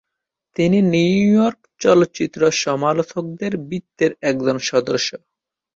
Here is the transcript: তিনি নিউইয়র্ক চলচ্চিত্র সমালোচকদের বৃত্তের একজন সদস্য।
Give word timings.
তিনি 0.55 0.77
নিউইয়র্ক 0.93 1.59
চলচ্চিত্র 1.81 2.41
সমালোচকদের 2.63 3.51
বৃত্তের 3.67 4.11
একজন 4.21 4.55
সদস্য। 4.69 5.09